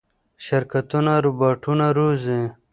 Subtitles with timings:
[0.45, 2.41] شرکتونه روباټونه روزي.